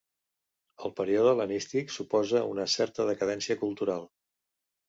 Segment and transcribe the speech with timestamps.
[0.87, 4.09] El període hel·lenístic suposa una certa decadència cultural.